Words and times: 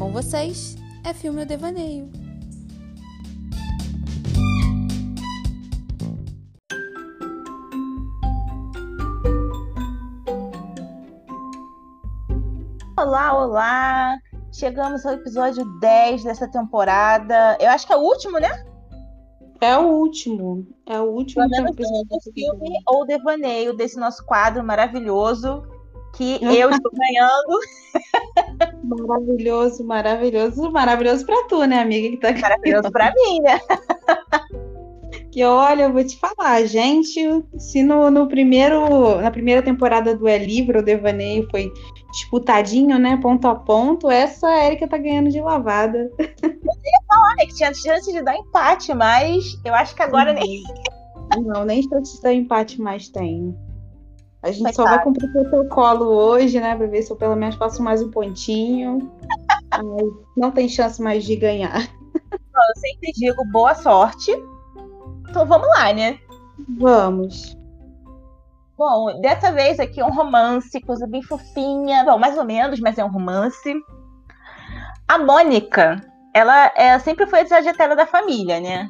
Com 0.00 0.10
vocês, 0.10 0.76
é 1.04 1.12
Filme 1.12 1.42
o 1.42 1.46
Devaneio. 1.46 2.10
Olá, 12.96 13.38
olá! 13.38 14.18
Chegamos 14.50 15.04
ao 15.04 15.12
episódio 15.12 15.66
10 15.80 16.24
dessa 16.24 16.48
temporada. 16.48 17.58
Eu 17.60 17.68
acho 17.68 17.86
que 17.86 17.92
é 17.92 17.96
o 17.96 18.00
último, 18.00 18.38
né? 18.40 18.64
É 19.60 19.76
o 19.76 19.86
último. 19.86 20.66
É 20.86 20.98
o 20.98 21.10
último 21.10 21.46
Pelo 21.46 21.50
menos 21.50 21.72
episódio 21.72 22.06
o 22.06 22.08
dessa 22.08 22.32
filme 22.32 22.70
ou 22.86 23.06
devaneio 23.06 23.76
desse 23.76 24.00
nosso 24.00 24.24
quadro 24.24 24.64
maravilhoso 24.64 25.62
que 26.14 26.38
eu 26.42 26.70
estou 26.70 26.92
ganhando. 26.92 27.60
Maravilhoso, 28.84 29.84
maravilhoso, 29.84 30.70
maravilhoso 30.70 31.26
pra 31.26 31.44
tu, 31.48 31.64
né, 31.66 31.80
amiga? 31.80 32.08
Que 32.10 32.16
tá. 32.16 32.32
Maravilhoso 32.40 32.90
pra 32.90 33.12
mim, 33.14 33.40
né? 33.40 33.60
Que 35.32 35.44
olha, 35.44 35.84
eu 35.84 35.92
vou 35.92 36.04
te 36.04 36.18
falar, 36.18 36.64
gente, 36.64 37.20
se 37.56 37.84
no, 37.84 38.10
no 38.10 38.26
primeiro, 38.26 39.20
na 39.20 39.30
primeira 39.30 39.62
temporada 39.62 40.14
do 40.14 40.26
É 40.26 40.36
Livre, 40.36 40.78
o 40.78 40.82
Devaneio 40.82 41.46
foi 41.52 41.72
disputadinho, 42.10 42.98
né, 42.98 43.16
ponto 43.22 43.46
a 43.46 43.54
ponto, 43.54 44.10
essa 44.10 44.48
a 44.48 44.66
Erika 44.66 44.88
tá 44.88 44.98
ganhando 44.98 45.30
de 45.30 45.40
lavada. 45.40 46.10
É 47.38 47.46
que 47.46 47.54
tinha 47.54 47.72
chance 47.72 48.12
de 48.12 48.22
dar 48.22 48.36
empate, 48.36 48.92
mas 48.92 49.44
eu 49.64 49.72
acho 49.72 49.94
que 49.94 50.02
agora 50.02 50.32
nem. 50.32 50.62
Não, 51.44 51.64
nem 51.64 51.80
chance 51.82 52.20
de 52.20 52.32
empate 52.32 52.80
mais 52.80 53.08
tem. 53.08 53.56
A 54.42 54.50
gente 54.50 54.74
só 54.74 54.84
Coitado. 54.84 54.96
vai 54.96 55.04
cumprir 55.04 55.28
o 55.28 55.32
protocolo 55.32 56.06
hoje, 56.06 56.60
né, 56.60 56.74
pra 56.74 56.86
ver 56.86 57.02
se 57.02 57.12
eu 57.12 57.16
pelo 57.16 57.36
menos 57.36 57.56
faço 57.56 57.82
mais 57.82 58.02
um 58.02 58.10
pontinho. 58.10 59.10
Não 60.36 60.50
tem 60.50 60.68
chance 60.68 61.00
mais 61.00 61.24
de 61.24 61.36
ganhar. 61.36 61.88
Eu 62.14 62.80
sempre 62.80 63.12
digo 63.12 63.44
boa 63.50 63.74
sorte. 63.74 64.30
Então 65.28 65.46
vamos 65.46 65.68
lá, 65.68 65.92
né? 65.92 66.18
Vamos. 66.78 67.56
Bom, 68.76 69.20
dessa 69.20 69.52
vez 69.52 69.78
aqui 69.78 70.00
é 70.00 70.04
um 70.04 70.12
romance, 70.12 70.80
coisa 70.80 71.06
bem 71.06 71.22
fofinha. 71.22 72.04
Bom, 72.04 72.18
mais 72.18 72.36
ou 72.38 72.44
menos, 72.44 72.80
mas 72.80 72.98
é 72.98 73.04
um 73.04 73.10
romance. 73.10 73.74
A 75.06 75.18
Mônica, 75.18 76.00
ela 76.34 76.72
é, 76.74 76.98
sempre 76.98 77.26
foi 77.26 77.40
a 77.40 77.42
desajetada 77.42 77.94
da 77.94 78.06
família, 78.06 78.58
né? 78.58 78.88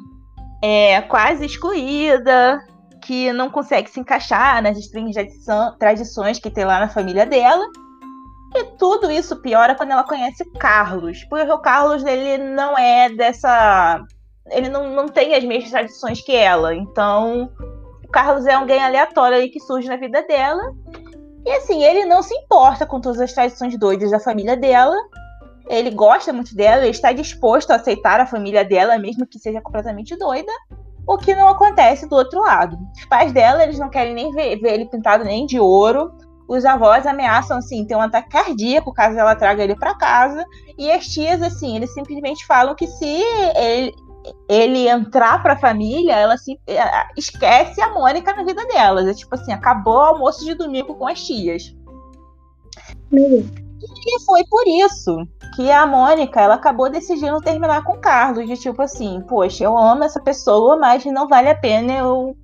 É 0.63 1.01
quase 1.01 1.45
excluída, 1.45 2.63
que 3.01 3.33
não 3.33 3.49
consegue 3.49 3.89
se 3.89 3.99
encaixar 3.99 4.61
nas 4.61 4.77
estranhas 4.77 5.15
tradições 5.79 6.39
que 6.39 6.49
tem 6.49 6.65
lá 6.65 6.79
na 6.79 6.89
família 6.89 7.25
dela. 7.25 7.65
E 8.55 8.65
tudo 8.77 9.09
isso 9.09 9.41
piora 9.41 9.75
quando 9.75 9.91
ela 9.91 10.03
conhece 10.03 10.43
Carlos, 10.59 11.23
porque 11.25 11.49
o 11.49 11.59
Carlos 11.59 12.03
ele 12.03 12.37
não 12.37 12.77
é 12.77 13.09
dessa. 13.09 14.03
Ele 14.49 14.69
não, 14.69 14.89
não 14.93 15.07
tem 15.07 15.33
as 15.35 15.43
mesmas 15.43 15.71
tradições 15.71 16.21
que 16.21 16.35
ela. 16.35 16.75
Então, 16.75 17.49
o 18.03 18.07
Carlos 18.09 18.45
é 18.45 18.53
alguém 18.53 18.83
aleatório 18.83 19.37
aí 19.37 19.49
que 19.49 19.59
surge 19.61 19.87
na 19.87 19.95
vida 19.95 20.21
dela. 20.23 20.61
E 21.45 21.51
assim, 21.51 21.83
ele 21.83 22.05
não 22.05 22.21
se 22.21 22.35
importa 22.35 22.85
com 22.85 22.99
todas 22.99 23.21
as 23.21 23.33
tradições 23.33 23.77
doidas 23.77 24.11
da 24.11 24.19
família 24.19 24.57
dela. 24.57 24.95
Ele 25.69 25.89
gosta 25.91 26.33
muito 26.33 26.53
dela, 26.53 26.81
ele 26.81 26.91
está 26.91 27.13
disposto 27.13 27.71
a 27.71 27.75
aceitar 27.75 28.19
a 28.19 28.25
família 28.25 28.65
dela, 28.65 28.97
mesmo 28.97 29.25
que 29.25 29.39
seja 29.39 29.61
completamente 29.61 30.17
doida. 30.17 30.51
O 31.11 31.17
que 31.17 31.35
não 31.35 31.49
acontece 31.49 32.07
do 32.07 32.15
outro 32.15 32.39
lado. 32.39 32.79
Os 32.97 33.03
pais 33.03 33.33
dela, 33.33 33.63
eles 33.63 33.77
não 33.77 33.89
querem 33.89 34.13
nem 34.13 34.31
ver, 34.31 34.55
ver 34.61 34.75
ele 34.75 34.85
pintado 34.85 35.25
nem 35.25 35.45
de 35.45 35.59
ouro. 35.59 36.09
Os 36.47 36.63
avós 36.63 37.05
ameaçam, 37.05 37.57
assim, 37.57 37.85
ter 37.85 37.97
um 37.97 38.01
ataque 38.01 38.29
cardíaco 38.29 38.93
caso 38.93 39.19
ela 39.19 39.35
traga 39.35 39.61
ele 39.61 39.75
para 39.75 39.93
casa. 39.93 40.45
E 40.77 40.89
as 40.89 41.05
tias, 41.07 41.41
assim, 41.41 41.75
eles 41.75 41.93
simplesmente 41.93 42.45
falam 42.45 42.73
que 42.75 42.87
se 42.87 43.05
ele, 43.57 43.93
ele 44.47 44.87
entrar 44.87 45.43
pra 45.43 45.57
família, 45.57 46.15
ela 46.15 46.37
se 46.37 46.57
eh, 46.65 47.07
esquece 47.17 47.81
a 47.81 47.93
Mônica 47.93 48.33
na 48.33 48.45
vida 48.45 48.65
delas. 48.67 49.05
É 49.05 49.13
tipo 49.13 49.35
assim, 49.35 49.51
acabou 49.51 49.95
o 49.95 50.05
almoço 50.05 50.45
de 50.45 50.53
domingo 50.53 50.95
com 50.95 51.07
as 51.07 51.21
tias. 51.21 51.75
E 53.11 54.25
foi 54.25 54.45
por 54.49 54.63
isso 54.65 55.27
que 55.55 55.69
a 55.71 55.85
Mônica, 55.85 56.39
ela 56.39 56.55
acabou 56.55 56.89
decidindo 56.89 57.41
terminar 57.41 57.83
com 57.83 57.93
o 57.93 58.01
Carlos, 58.01 58.47
de 58.47 58.57
tipo 58.57 58.81
assim, 58.81 59.21
poxa, 59.27 59.63
eu 59.63 59.77
amo 59.77 60.03
essa 60.03 60.19
pessoa, 60.19 60.77
mas 60.77 61.05
não 61.05 61.27
vale 61.27 61.49
a 61.49 61.55
pena 61.55 61.93
eu 61.93 62.35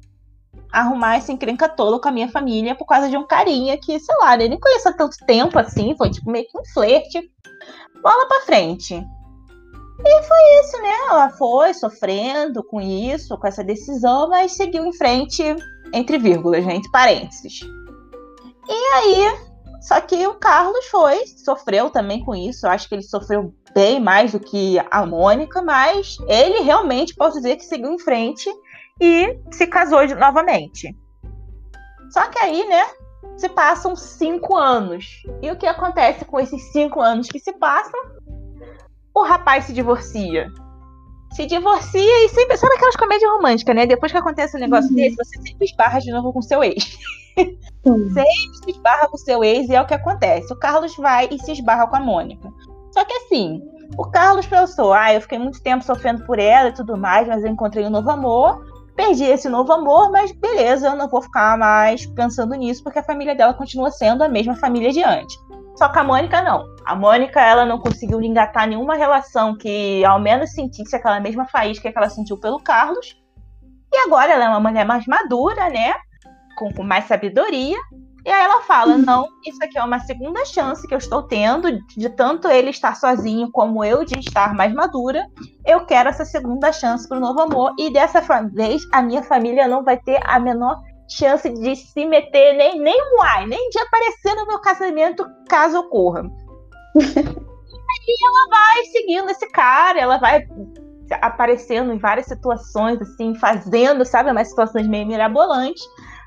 arrumar 0.72 1.16
essa 1.16 1.31
encrenca 1.31 1.69
toda 1.69 2.00
com 2.00 2.09
a 2.09 2.12
minha 2.12 2.29
família 2.29 2.75
por 2.75 2.85
causa 2.85 3.09
de 3.09 3.17
um 3.17 3.25
carinha 3.25 3.78
que, 3.78 4.00
sei 4.00 4.16
lá, 4.17 4.35
eu 4.35 4.50
nem 4.50 4.59
há 4.85 4.94
tanto 4.94 5.17
tempo 5.25 5.57
assim, 5.57 5.96
foi 5.97 6.09
tipo 6.09 6.29
meio 6.29 6.46
que 6.47 6.57
um 6.57 6.66
flerte. 6.73 7.31
Bola 8.01 8.28
pra 8.28 8.41
frente. 8.41 8.94
E 8.96 10.23
foi 10.23 10.62
isso, 10.62 10.81
né? 10.81 10.94
Ela 11.09 11.29
foi 11.31 11.73
sofrendo 11.73 12.63
com 12.63 12.79
isso, 12.79 13.38
com 13.38 13.47
essa 13.47 13.63
decisão, 13.63 14.29
mas 14.29 14.51
seguiu 14.51 14.85
em 14.85 14.94
frente, 14.94 15.44
entre 15.94 16.19
vírgulas, 16.19 16.66
né? 16.66 16.79
Parênteses. 16.91 17.62
E 18.69 18.94
aí, 18.94 19.47
só 19.87 20.01
que 20.01 20.27
o 20.27 20.35
Carlos 20.35 20.85
foi, 20.87 21.25
sofreu 21.27 21.89
também 21.89 22.21
com 22.21 22.35
isso. 22.35 22.67
Eu 22.67 22.71
acho 22.71 22.89
que 22.89 22.95
ele 22.95 23.03
sofreu 23.03 23.53
bem 23.73 24.01
mais 24.01 24.33
do 24.33 24.39
que 24.39 24.77
a 24.91 25.05
Mônica, 25.05 25.61
mas 25.61 26.17
ele 26.27 26.59
realmente, 26.59 27.15
posso 27.15 27.37
dizer 27.37 27.55
que 27.55 27.63
seguiu 27.63 27.93
em 27.93 27.97
frente 27.97 28.53
e 28.99 29.39
se 29.49 29.65
casou 29.65 30.05
novamente. 30.17 30.93
Só 32.09 32.27
que 32.27 32.37
aí, 32.37 32.67
né? 32.67 32.83
Se 33.37 33.47
passam 33.47 33.95
cinco 33.95 34.57
anos. 34.57 35.23
E 35.41 35.49
o 35.49 35.55
que 35.55 35.65
acontece 35.65 36.25
com 36.25 36.37
esses 36.37 36.69
cinco 36.73 36.99
anos 36.99 37.29
que 37.29 37.39
se 37.39 37.53
passam? 37.53 38.01
O 39.15 39.23
rapaz 39.23 39.63
se 39.63 39.73
divorcia. 39.73 40.51
Se 41.33 41.45
divorcia 41.45 42.25
e 42.25 42.29
sempre. 42.29 42.57
Sabe 42.57 42.75
aquelas 42.75 42.95
comédias 42.95 43.31
românticas, 43.31 43.75
né? 43.75 43.85
Depois 43.85 44.11
que 44.11 44.17
acontece 44.17 44.57
um 44.57 44.59
negócio 44.59 44.89
Uhum. 44.89 44.95
desse, 44.95 45.15
você 45.15 45.41
sempre 45.41 45.65
esbarra 45.65 45.99
de 45.99 46.11
novo 46.11 46.33
com 46.33 46.41
seu 46.41 46.63
ex. 46.63 46.97
se 48.63 48.71
esbarra 48.71 49.07
com 49.07 49.17
seu 49.17 49.43
ex 49.43 49.69
e 49.69 49.75
é 49.75 49.81
o 49.81 49.85
que 49.85 49.93
acontece. 49.93 50.51
O 50.51 50.57
Carlos 50.57 50.95
vai 50.97 51.27
e 51.31 51.39
se 51.39 51.51
esbarra 51.51 51.87
com 51.87 51.95
a 51.95 51.99
Mônica. 51.99 52.49
Só 52.91 53.05
que 53.05 53.13
assim, 53.13 53.61
o 53.97 54.05
Carlos 54.05 54.47
pensou, 54.47 54.91
ah, 54.93 55.13
eu 55.13 55.21
fiquei 55.21 55.37
muito 55.37 55.61
tempo 55.61 55.83
sofrendo 55.83 56.23
por 56.25 56.39
ela 56.39 56.69
e 56.69 56.73
tudo 56.73 56.97
mais, 56.97 57.27
mas 57.27 57.43
eu 57.43 57.49
encontrei 57.49 57.85
um 57.85 57.89
novo 57.91 58.09
amor. 58.09 58.66
Perdi 58.95 59.25
esse 59.25 59.47
novo 59.47 59.71
amor, 59.71 60.11
mas 60.11 60.31
beleza, 60.31 60.87
eu 60.87 60.95
não 60.95 61.07
vou 61.07 61.21
ficar 61.21 61.55
mais 61.57 62.05
pensando 62.07 62.55
nisso, 62.55 62.83
porque 62.83 62.97
a 62.97 63.03
família 63.03 63.35
dela 63.35 63.53
continua 63.53 63.91
sendo 63.91 64.23
a 64.23 64.27
mesma 64.27 64.55
família 64.55 64.91
de 64.91 65.03
antes. 65.03 65.37
Só 65.77 65.88
que 65.89 65.99
a 65.99 66.03
Mônica 66.03 66.41
não. 66.41 66.65
A 66.85 66.95
Mônica, 66.95 67.39
ela 67.39 67.63
não 67.63 67.79
conseguiu 67.79 68.19
engatar 68.21 68.67
nenhuma 68.67 68.95
relação 68.95 69.55
que 69.55 70.03
ao 70.03 70.19
menos 70.19 70.51
sentisse 70.51 70.95
aquela 70.95 71.19
mesma 71.19 71.45
faísca 71.45 71.91
que 71.91 71.97
ela 71.97 72.09
sentiu 72.09 72.38
pelo 72.39 72.59
Carlos. 72.59 73.15
E 73.93 73.97
agora 73.97 74.33
ela 74.33 74.45
é 74.45 74.49
uma 74.49 74.59
mulher 74.59 74.85
mais 74.85 75.05
madura, 75.05 75.69
né? 75.69 75.93
Com, 76.57 76.73
com 76.73 76.83
mais 76.83 77.05
sabedoria. 77.05 77.77
E 78.25 78.29
aí 78.29 78.43
ela 78.43 78.61
fala: 78.63 78.97
não, 78.97 79.27
isso 79.45 79.63
aqui 79.63 79.77
é 79.77 79.83
uma 79.83 79.99
segunda 79.99 80.43
chance 80.45 80.85
que 80.87 80.93
eu 80.93 80.97
estou 80.97 81.23
tendo, 81.23 81.79
de 81.95 82.09
tanto 82.09 82.47
ele 82.47 82.71
estar 82.71 82.95
sozinho 82.95 83.49
como 83.51 83.85
eu 83.85 84.03
de 84.03 84.19
estar 84.19 84.55
mais 84.55 84.73
madura. 84.73 85.25
Eu 85.63 85.85
quero 85.85 86.09
essa 86.09 86.25
segunda 86.25 86.71
chance 86.71 87.07
para 87.07 87.17
o 87.17 87.21
novo 87.21 87.39
amor. 87.39 87.73
E 87.77 87.89
dessa 87.91 88.19
vez 88.51 88.81
a 88.91 89.01
minha 89.01 89.21
família 89.21 89.67
não 89.67 89.83
vai 89.83 89.97
ter 89.97 90.19
a 90.25 90.39
menor 90.39 90.81
chance 91.07 91.50
de 91.50 91.75
se 91.75 92.06
meter, 92.06 92.56
nem, 92.57 92.79
nem 92.79 93.01
um 93.13 93.22
ai, 93.22 93.47
nem 93.47 93.69
de 93.69 93.79
aparecer 93.79 94.35
no 94.35 94.45
meu 94.45 94.59
casamento 94.59 95.25
caso 95.47 95.79
ocorra. 95.79 96.23
e 96.95 98.25
ela 98.25 98.50
vai 98.50 98.84
seguindo 98.85 99.29
esse 99.29 99.47
cara, 99.50 100.00
ela 100.00 100.17
vai 100.17 100.46
aparecendo 101.22 101.94
em 101.94 101.97
várias 101.97 102.25
situações, 102.25 103.01
assim, 103.01 103.34
fazendo, 103.35 104.03
sabe, 104.06 104.31
umas 104.31 104.50
situações 104.50 104.88
meio 104.88 105.07
mirabolantes 105.07 105.84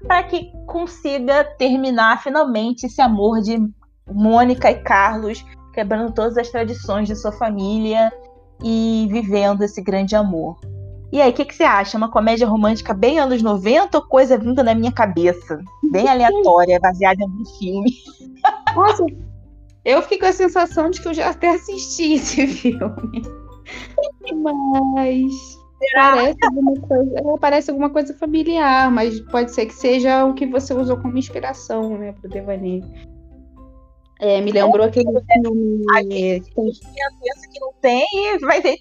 para 0.06 0.22
que 0.22 0.50
consiga 0.66 1.44
terminar 1.58 2.22
finalmente 2.22 2.86
esse 2.86 3.00
amor 3.02 3.40
de 3.40 3.58
Mônica 4.10 4.70
e 4.70 4.82
Carlos, 4.82 5.44
quebrando 5.72 6.12
todas 6.12 6.36
as 6.36 6.48
tradições 6.48 7.06
de 7.06 7.14
sua 7.14 7.32
família 7.32 8.12
e 8.62 9.06
vivendo 9.10 9.62
esse 9.62 9.82
grande 9.82 10.16
amor. 10.16 10.58
E 11.12 11.20
aí, 11.20 11.30
o 11.30 11.34
que, 11.34 11.44
que 11.44 11.54
você 11.54 11.64
acha? 11.64 11.96
Uma 11.96 12.10
comédia 12.10 12.46
romântica 12.46 12.94
bem 12.94 13.18
anos 13.18 13.42
90 13.42 13.98
ou 13.98 14.06
coisa 14.06 14.38
vinda 14.38 14.62
da 14.62 14.74
minha 14.74 14.92
cabeça? 14.92 15.60
Bem 15.90 16.06
aleatória, 16.08 16.78
baseada 16.80 17.24
em 17.24 17.58
filme. 17.58 17.92
Nossa, 18.74 19.04
eu 19.84 20.02
fiquei 20.02 20.18
com 20.18 20.26
a 20.26 20.32
sensação 20.32 20.90
de 20.90 21.00
que 21.00 21.08
eu 21.08 21.14
já 21.14 21.30
até 21.30 21.50
assisti 21.50 22.14
esse 22.14 22.46
filme. 22.48 23.22
Mas 24.94 25.32
parece 25.94 26.44
alguma 26.44 26.80
coisa, 26.80 27.14
é, 27.16 27.38
parece 27.40 27.70
alguma 27.70 27.90
coisa 27.90 28.14
familiar, 28.14 28.90
mas 28.90 29.20
pode 29.20 29.50
ser 29.52 29.66
que 29.66 29.74
seja 29.74 30.24
o 30.24 30.34
que 30.34 30.46
você 30.46 30.74
usou 30.74 30.96
como 30.98 31.16
inspiração, 31.18 31.96
né, 31.96 32.12
pro 32.12 32.30
devaneio. 32.30 32.84
É, 34.20 34.40
me 34.42 34.52
lembrou 34.52 34.86
aquele 34.86 35.06
filme. 35.06 35.82
A 35.94 36.02
gente 36.02 36.52
pensa 36.54 37.48
que 37.50 37.60
não 37.60 37.72
tem 37.80 38.06
e 38.12 38.38
vai 38.40 38.60
ter. 38.60 38.76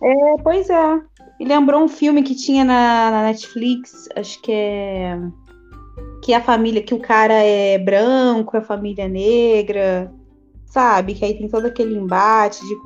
É, 0.00 0.42
pois 0.42 0.70
é. 0.70 1.00
Lembrou 1.48 1.82
um 1.82 1.88
filme 1.88 2.22
que 2.22 2.34
tinha 2.34 2.62
na, 2.64 3.10
na 3.10 3.22
Netflix, 3.24 4.08
acho 4.14 4.40
que 4.42 4.52
é. 4.52 5.18
Que 6.22 6.34
a 6.34 6.42
família, 6.42 6.82
que 6.82 6.92
o 6.94 7.00
cara 7.00 7.32
é 7.34 7.78
branco, 7.78 8.56
a 8.56 8.60
família 8.60 9.04
é 9.04 9.08
negra. 9.08 10.12
sabe? 10.66 11.14
Que 11.14 11.24
aí 11.24 11.38
tem 11.38 11.48
todo 11.48 11.66
aquele 11.66 11.94
embate 11.94 12.60
de, 12.60 12.76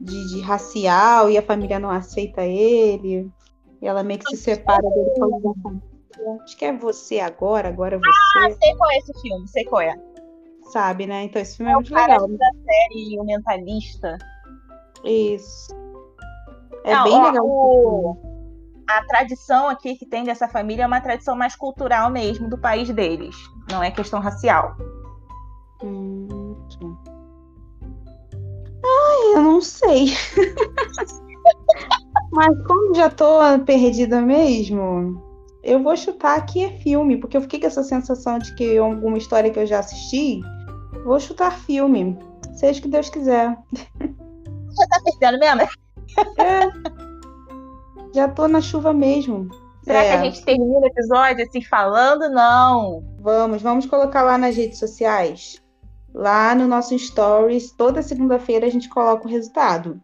de, 0.00 0.34
de 0.34 0.40
racial 0.42 1.30
e 1.30 1.38
a 1.38 1.42
família 1.42 1.78
não 1.78 1.90
aceita 1.90 2.42
ele. 2.42 3.30
E 3.80 3.86
ela 3.86 4.02
meio 4.02 4.20
que 4.20 4.36
se 4.36 4.42
separa 4.42 4.82
dele 4.82 5.10
família. 5.18 5.80
Acho 6.42 6.56
que 6.56 6.64
é 6.64 6.72
você 6.72 7.20
agora, 7.20 7.68
agora 7.68 7.96
é 7.96 7.98
você. 7.98 8.38
Ah, 8.38 8.50
sei 8.62 8.74
qual 8.76 8.90
é 8.90 8.96
esse 8.98 9.20
filme, 9.22 9.48
sei 9.48 9.64
qual 9.64 9.80
é. 9.82 9.94
Sabe, 10.72 11.06
né? 11.06 11.24
Então 11.24 11.40
esse 11.40 11.56
filme 11.56 11.70
é, 11.70 11.74
É 11.74 11.76
muito 11.76 11.92
cara 11.92 12.12
legal. 12.14 12.28
da 12.28 12.50
série 12.64 13.18
O 13.20 13.24
Mentalista. 13.24 14.18
Isso. 15.04 15.68
É 16.86 16.94
Não, 16.94 17.02
bem 17.04 17.14
ó, 17.14 17.26
legal. 17.26 17.44
o- 17.44 18.16
A 18.88 19.02
tradição 19.04 19.68
aqui 19.68 19.96
que 19.96 20.06
tem 20.06 20.22
dessa 20.22 20.46
família 20.46 20.84
é 20.84 20.86
uma 20.86 21.00
tradição 21.00 21.34
mais 21.36 21.56
cultural 21.56 22.08
mesmo 22.08 22.48
do 22.48 22.56
país 22.56 22.88
deles. 22.88 23.34
Não 23.70 23.82
é 23.82 23.90
questão 23.90 24.20
racial. 24.20 24.76
Hum. 25.82 26.54
Ai, 28.84 29.34
eu 29.34 29.42
não 29.42 29.60
sei. 29.60 30.06
Mas 32.32 32.66
como 32.66 32.94
já 32.94 33.10
tô 33.10 33.40
perdida 33.64 34.20
mesmo, 34.20 35.20
eu 35.64 35.82
vou 35.82 35.96
chutar 35.96 36.46
que 36.46 36.62
é 36.64 36.70
filme, 36.78 37.16
porque 37.16 37.36
eu 37.36 37.40
fiquei 37.42 37.58
com 37.60 37.66
essa 37.66 37.82
sensação 37.82 38.38
de 38.38 38.54
que 38.54 38.78
alguma 38.78 39.18
história 39.18 39.50
que 39.50 39.58
eu 39.58 39.66
já 39.66 39.80
assisti, 39.80 40.40
vou 41.04 41.18
chutar 41.18 41.50
filme. 41.50 42.16
Seja 42.54 42.78
o 42.78 42.82
que 42.82 42.88
Deus 42.88 43.10
quiser. 43.10 43.56
Você 43.72 44.86
tá 44.88 45.00
perdendo 45.18 45.38
mesmo? 45.40 45.68
É. 46.38 46.96
Já 48.14 48.28
tô 48.28 48.48
na 48.48 48.60
chuva 48.60 48.92
mesmo. 48.92 49.48
Será 49.82 50.02
É, 50.02 50.08
que 50.08 50.14
a 50.16 50.24
gente 50.24 50.44
termina 50.44 50.80
o 50.80 50.86
episódio 50.86 51.44
assim 51.44 51.62
falando? 51.62 52.28
Não. 52.30 53.04
Vamos, 53.20 53.62
vamos 53.62 53.86
colocar 53.86 54.22
lá 54.22 54.36
nas 54.36 54.56
redes 54.56 54.78
sociais. 54.78 55.62
Lá 56.14 56.54
no 56.54 56.66
nosso 56.66 56.98
Stories, 56.98 57.72
toda 57.72 58.02
segunda-feira 58.02 58.66
a 58.66 58.70
gente 58.70 58.88
coloca 58.88 59.26
o 59.26 59.30
resultado. 59.30 60.00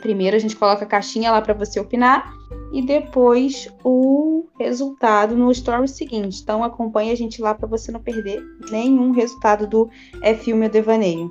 Primeiro 0.00 0.36
a 0.36 0.38
gente 0.38 0.54
coloca 0.56 0.84
a 0.84 0.88
caixinha 0.88 1.32
lá 1.32 1.42
para 1.42 1.54
você 1.54 1.80
opinar 1.80 2.32
e 2.72 2.80
depois 2.80 3.68
o 3.82 4.46
resultado 4.58 5.36
no 5.36 5.50
Story 5.50 5.88
seguinte. 5.88 6.40
Então 6.40 6.62
acompanhe 6.62 7.10
a 7.10 7.16
gente 7.16 7.42
lá 7.42 7.52
para 7.52 7.66
você 7.66 7.90
não 7.90 8.00
perder 8.00 8.40
nenhum 8.70 9.10
resultado 9.10 9.66
do 9.66 9.90
É 10.22 10.34
Filme 10.34 10.66
ou 10.66 10.70
Devaneio. 10.70 11.30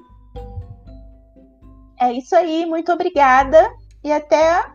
É 2.08 2.14
isso 2.14 2.34
aí, 2.36 2.66
muito 2.66 2.92
obrigada. 2.92 3.70
E 4.04 4.12
até. 4.12 4.66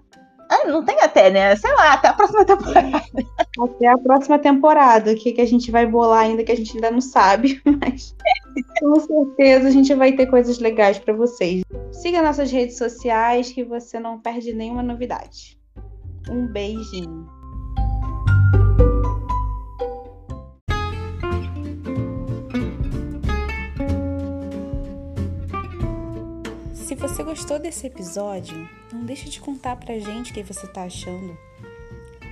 Ah, 0.50 0.66
não 0.66 0.84
tem 0.84 1.00
até, 1.00 1.30
né? 1.30 1.56
Sei 1.56 1.72
lá, 1.72 1.94
até 1.94 2.08
a 2.08 2.12
próxima 2.12 2.44
temporada. 2.44 3.02
Até 3.58 3.86
a 3.86 3.96
próxima 3.96 4.38
temporada, 4.38 5.12
o 5.12 5.14
que, 5.14 5.32
que 5.32 5.40
a 5.40 5.46
gente 5.46 5.70
vai 5.70 5.86
bolar 5.86 6.24
ainda 6.24 6.44
que 6.44 6.52
a 6.52 6.56
gente 6.56 6.74
ainda 6.74 6.90
não 6.90 7.00
sabe, 7.00 7.62
mas 7.80 8.14
com 8.78 9.00
certeza 9.00 9.68
a 9.68 9.70
gente 9.70 9.94
vai 9.94 10.12
ter 10.12 10.26
coisas 10.26 10.58
legais 10.58 10.98
para 10.98 11.14
vocês. 11.14 11.62
Siga 11.90 12.20
nossas 12.20 12.50
redes 12.50 12.76
sociais 12.76 13.50
que 13.50 13.64
você 13.64 13.98
não 13.98 14.20
perde 14.20 14.52
nenhuma 14.52 14.82
novidade. 14.82 15.58
Um 16.28 16.46
beijinho. 16.46 17.41
Você 27.12 27.24
gostou 27.24 27.58
desse 27.58 27.86
episódio, 27.86 28.66
não 28.90 29.04
deixe 29.04 29.28
de 29.28 29.38
contar 29.38 29.76
pra 29.76 29.98
gente 29.98 30.30
o 30.30 30.34
que 30.34 30.42
você 30.42 30.66
tá 30.66 30.84
achando. 30.84 31.36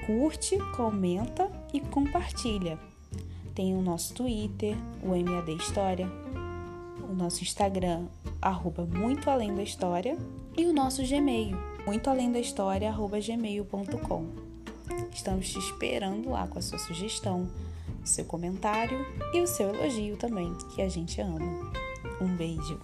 Curte, 0.06 0.56
comenta 0.74 1.50
e 1.70 1.80
compartilha. 1.80 2.78
Tem 3.54 3.76
o 3.76 3.82
nosso 3.82 4.14
Twitter, 4.14 4.74
o 5.02 5.08
MAD 5.08 5.52
História, 5.54 6.10
o 7.06 7.12
nosso 7.12 7.42
Instagram, 7.42 8.06
arroba 8.40 8.86
Muito 8.86 9.28
Além 9.28 9.54
da 9.54 9.62
História, 9.62 10.16
e 10.56 10.64
o 10.64 10.72
nosso 10.72 11.06
Gmail, 11.06 11.58
muito 11.86 12.08
além 12.08 12.32
da 12.32 12.40
história, 12.40 12.88
arroba 12.88 13.20
gmail.com. 13.20 14.26
Estamos 15.12 15.50
te 15.50 15.58
esperando 15.58 16.30
lá 16.30 16.46
com 16.46 16.58
a 16.58 16.62
sua 16.62 16.78
sugestão, 16.78 17.46
o 18.02 18.06
seu 18.06 18.24
comentário 18.24 19.06
e 19.34 19.42
o 19.42 19.46
seu 19.46 19.74
elogio 19.74 20.16
também, 20.16 20.54
que 20.74 20.80
a 20.80 20.88
gente 20.88 21.20
ama. 21.20 21.70
Um 22.18 22.34
beijo! 22.34 22.80